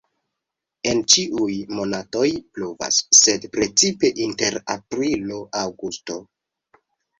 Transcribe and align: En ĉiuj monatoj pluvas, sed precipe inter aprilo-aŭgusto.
En 0.91 1.01
ĉiuj 1.15 1.57
monatoj 1.79 2.23
pluvas, 2.55 2.99
sed 3.19 3.47
precipe 3.59 4.13
inter 4.27 4.59
aprilo-aŭgusto. 4.79 6.21